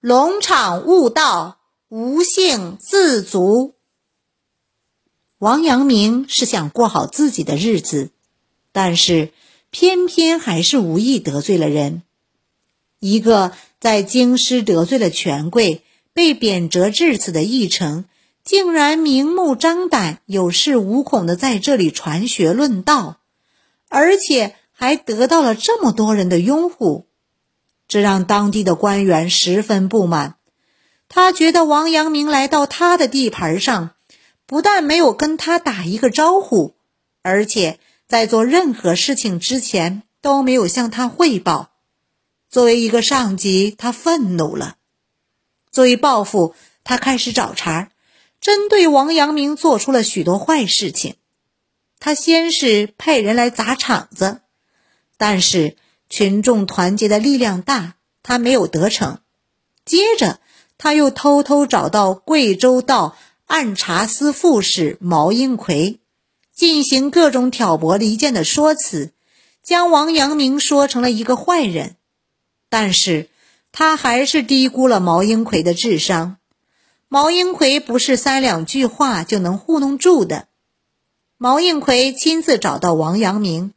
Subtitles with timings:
[0.00, 3.74] 龙场悟道，无性自足。
[5.38, 8.10] 王阳明是想过好自己的日子，
[8.72, 9.32] 但是
[9.70, 12.02] 偏偏还是无意得罪了人。
[13.00, 15.82] 一个在京师得罪了权贵，
[16.12, 18.04] 被贬谪至此的义成，
[18.44, 23.20] 竟然明目张胆、有恃无恐的在这里传学论道，
[23.88, 27.06] 而且还得到了这么多人的拥护。
[27.88, 30.36] 这让当地的官员十分不满。
[31.08, 33.90] 他觉得王阳明来到他的地盘上，
[34.44, 36.74] 不但没有跟他打一个招呼，
[37.22, 41.70] 而且在做任何事情之前都没有向他汇报。
[42.50, 44.76] 作为一个上级，他愤怒了。
[45.70, 47.90] 作为报复，他开始找茬，
[48.40, 51.14] 针对王阳明做出了许多坏事情。
[52.00, 54.40] 他先是派人来砸场子，
[55.16, 55.76] 但是。
[56.08, 59.18] 群众团结的力量大，他没有得逞。
[59.84, 60.40] 接着，
[60.78, 66.00] 他又偷偷找到贵州道按察司副使毛应奎，
[66.54, 69.12] 进行各种挑拨离间的说辞，
[69.62, 71.96] 将王阳明说成了一个坏人。
[72.68, 73.28] 但是，
[73.70, 76.38] 他还是低估了毛英奎的智商。
[77.08, 80.48] 毛英奎不是三两句话就能糊弄住的。
[81.38, 83.72] 毛应奎亲自找到王阳明。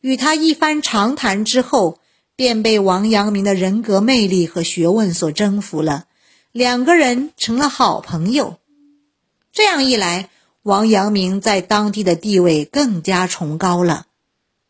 [0.00, 1.98] 与他一番长谈之后，
[2.36, 6.06] 便被王阳明的人格魅力和学问所征服了，
[6.50, 8.58] 两个人成了好朋友。
[9.52, 10.30] 这样一来，
[10.62, 14.06] 王阳明在当地的地位更加崇高了。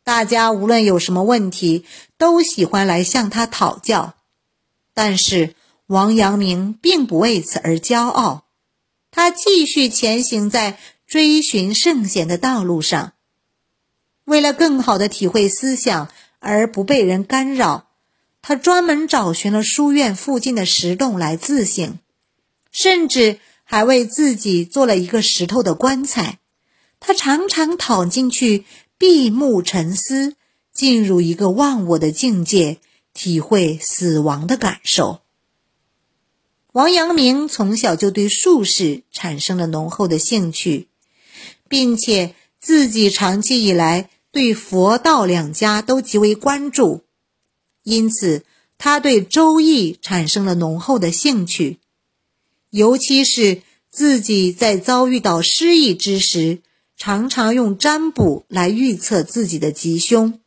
[0.04, 1.84] 大家无论有什么问题，
[2.18, 4.14] 都喜欢来向他讨教。
[4.92, 5.54] 但是
[5.86, 8.44] 王阳明并不为此而骄傲，
[9.10, 13.12] 他继续前行在追寻圣贤的道路上。
[14.32, 17.88] 为了更好的体会思想而不被人干扰，
[18.40, 21.98] 他专门找寻了书院附近的石洞来自省，
[22.70, 26.38] 甚至还为自己做了一个石头的棺材。
[26.98, 28.64] 他常常躺进去
[28.96, 30.34] 闭目沉思，
[30.72, 32.78] 进入一个忘我的境界，
[33.12, 35.20] 体会死亡的感受。
[36.72, 40.88] 王阳明从小就对术士产生了浓厚的兴趣，
[41.68, 42.34] 并且。
[42.64, 47.02] 自己长期以来对佛道两家都极为关注，
[47.82, 48.44] 因此
[48.78, 51.78] 他对《周易》产生了浓厚的兴趣，
[52.70, 53.60] 尤其是
[53.90, 56.60] 自己在遭遇到失意之时，
[56.96, 60.40] 常常用占卜来预测自己的吉凶。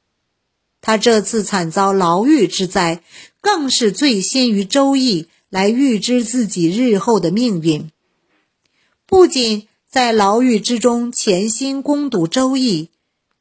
[0.81, 3.03] 他这次惨遭牢狱之灾，
[3.39, 7.91] 更是醉心于《周易》来预知自己日后的命运，
[9.05, 9.67] 不仅。
[9.87, 12.83] 在牢狱之中潜心攻读《周易》，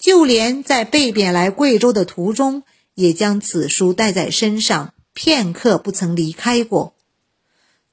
[0.04, 2.62] 就连在被贬来贵州的途中，
[2.94, 6.92] 也将此书带在身上，片刻不曾离开过。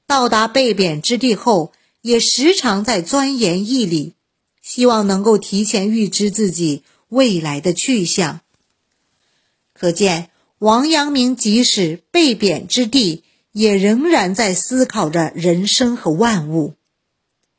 [0.06, 1.72] 到达被贬之地后，
[2.02, 4.12] 也时常在钻研义理，
[4.60, 8.42] 希望能够提前预知自己未来的去向。
[9.72, 10.28] 可见，
[10.58, 16.74] 王阳明即使被贬之地，也仍然在思考着人生和万物。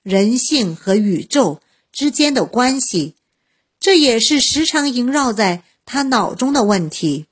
[0.03, 1.59] 人性和宇宙
[1.92, 3.16] 之间的关系，
[3.83, 7.25] 这也是时常萦绕在他脑中的问题。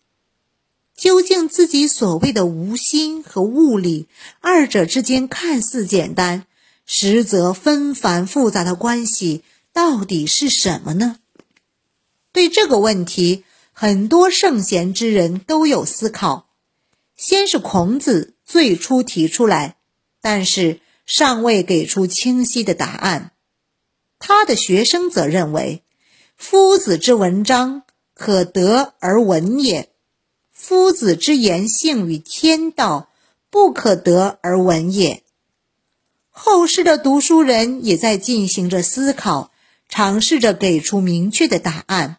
[0.98, 4.10] 究竟自己所谓的无心和物理
[4.42, 6.46] 二者之间看似简单，
[6.86, 11.20] 实则纷繁复杂的关系到底是什么呢？
[12.34, 16.50] 对这个问题，很多圣贤之人都有思考。
[17.16, 19.78] 先是孔子最初提出来，
[20.22, 20.82] 但是。
[21.04, 23.32] 尚未给出清晰的答案，
[24.18, 25.84] 他的学生则认为：
[26.42, 27.84] 夫子之文章
[28.16, 29.90] 可得而闻也，
[30.52, 33.10] 夫子之言性与天道
[33.52, 35.22] 不可得而闻也。
[36.32, 39.52] 后世的读书人也在进行着思考，
[39.88, 42.18] 尝试着给出明确的答案，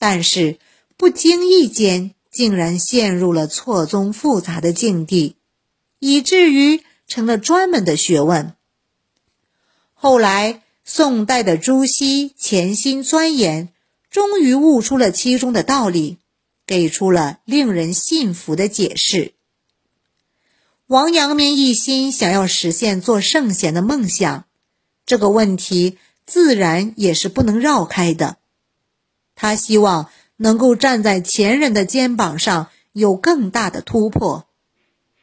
[0.00, 0.58] 但是
[0.96, 5.36] 不经意间竟然陷入了错综复杂的境地，
[6.00, 6.82] 以至于。
[7.06, 8.56] 成了专门的学问。
[9.92, 13.70] 后来，宋代的朱熹潜心钻研，
[14.10, 16.18] 终于悟出了其中的道理，
[16.66, 19.32] 给出了令人信服的解释。
[20.86, 24.44] 王阳明一心想要实现做圣贤的梦想，
[25.06, 28.36] 这个问题自然也是不能绕开的。
[29.34, 34.46] 他希望能够站在前人的肩膀上，有更大的突破。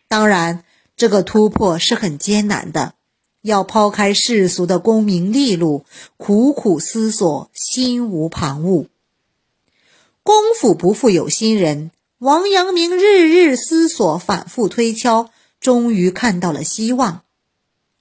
[0.07, 0.63] 当然。
[0.97, 2.93] 这个突破是很艰难的，
[3.41, 5.85] 要抛开世俗的功名利禄，
[6.17, 8.87] 苦苦思索，心无旁骛。
[10.23, 17.23] 功夫不负有心人，王阳明日日思索，反复推敲，终于看到了希望。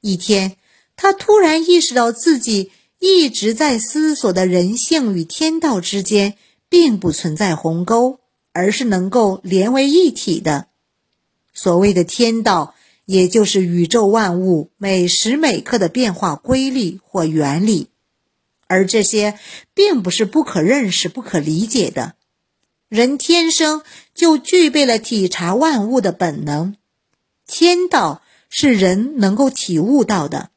[0.03, 0.57] 一天，
[0.97, 6.37] 他突然意识到自己一直在思索的人性与天道之间，
[6.69, 8.21] 并不存在鸿沟，
[8.53, 10.67] 而是能够连为一体的。
[11.55, 12.75] 所谓的天道，
[13.11, 17.89] 也就是宇宙万物每时每刻的变化规律或原理，
[18.69, 19.37] 而这些
[19.75, 22.15] 并不是不可认识、不可理解的。
[22.89, 23.83] 人天生
[24.15, 26.77] 就具备了体察万物的本能，
[27.49, 30.51] 天道是人能够体悟到的。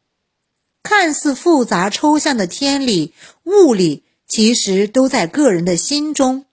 [0.83, 3.15] 看似复杂抽象的天理、
[3.45, 6.45] 物理，其实都在个人的心中，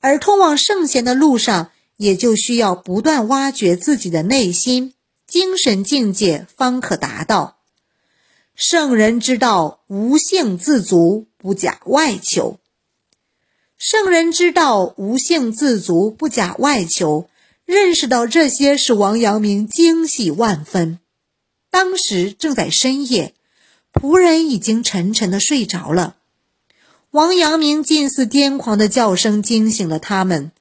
[0.00, 1.70] 而通往圣贤的路上。
[1.96, 4.93] 也就需要不断挖掘自己的内心
[5.34, 7.56] 精神境界，方可达到。
[8.54, 12.60] 圣人之道，无性自足，不假外求。
[13.76, 17.28] 圣人之道，无性自足，不假外求。
[17.64, 21.00] 认识到这些，使王阳明惊喜万分。
[21.68, 23.34] 当时正在深夜，
[23.92, 26.14] 仆人已经沉沉的睡着了。
[27.10, 30.52] 王阳明近似癫狂的叫声惊醒了他们。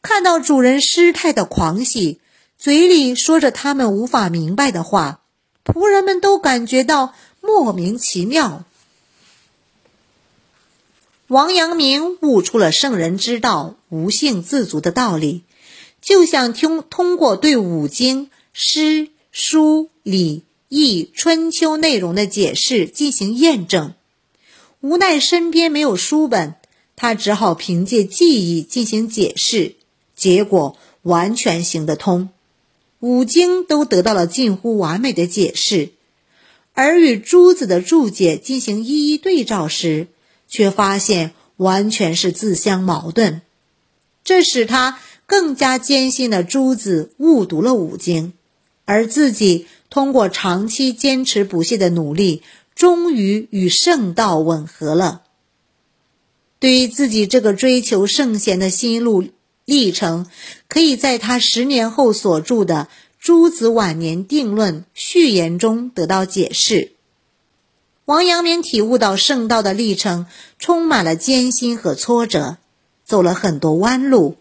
[0.00, 2.18] 看到主人失态的狂喜，
[2.58, 5.20] 嘴里说着他们无法明白的话，
[5.64, 8.64] 仆人们都感觉到莫名其妙。
[11.28, 15.42] 王阳明悟出了圣人之道无性自足的道理，
[16.00, 23.94] 就想听通过对五经、诗、书、礼、易、春秋内容的解释进行验证，
[24.80, 26.54] 无奈身边没有书本，
[26.94, 29.74] 他只好凭借记忆进行解释。
[30.14, 32.30] 结果完全行得通，
[33.00, 35.90] 五经都得到了近乎完美的解释，
[36.72, 40.08] 而与朱子的注解进行一一对照时，
[40.48, 43.42] 却发现完全是自相矛盾。
[44.24, 48.32] 这使他更加坚信了朱子误读了五经，
[48.86, 52.42] 而自己通过长期坚持不懈的努力，
[52.74, 55.22] 终于与圣道吻合了。
[56.58, 59.24] 对于自己这个追求圣贤的心路。
[59.66, 60.26] 历程
[60.68, 66.92] 可以在他十年后所著的《诸子晚年定论》序言中得到解释。
[68.04, 70.26] 王阳明体悟到圣道的历程
[70.60, 72.58] 充满了艰辛和挫折，
[73.04, 74.36] 走了很多弯路，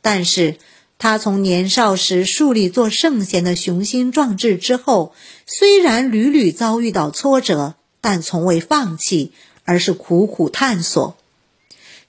[0.00, 0.56] 但是
[0.98, 5.12] 他从年少时树立做圣贤的雄心壮志之后，
[5.46, 9.32] 虽然屡屡遭遇到挫折，但从未放弃，
[9.64, 11.18] 而是苦苦探索，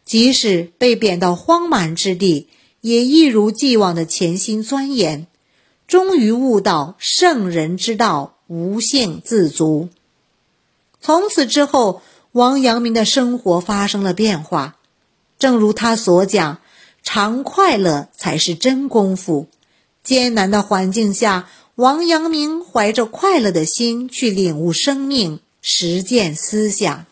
[0.06, 2.47] 即使被贬到荒蛮之地。
[2.81, 5.28] 也一如既往的潜心钻研，
[5.88, 9.89] 终于悟到圣人之道无性自足。
[11.00, 12.01] 从此之后，
[12.31, 14.78] 王阳明的生活发生了变化。
[15.39, 16.60] 正如他所讲
[17.01, 19.48] ：“常快乐才是真功夫。”
[20.04, 27.06] 艰难的环境下，王阳明怀着快乐的心去领悟生命，实践思想。